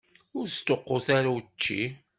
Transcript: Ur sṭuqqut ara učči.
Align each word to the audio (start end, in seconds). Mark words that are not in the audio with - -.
Ur 0.37 0.45
sṭuqqut 0.57 1.07
ara 1.17 1.29
učči. 1.37 1.81